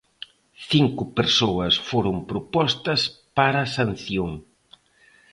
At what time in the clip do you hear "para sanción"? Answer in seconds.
3.37-4.31